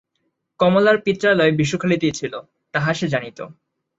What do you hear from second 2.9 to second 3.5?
সে জানিত।